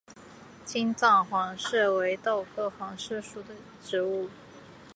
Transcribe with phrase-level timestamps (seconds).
[0.65, 3.49] 青藏黄耆为豆科黄芪属的
[3.83, 4.31] 植物。